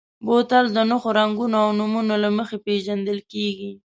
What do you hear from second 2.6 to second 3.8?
پېژندل کېږي.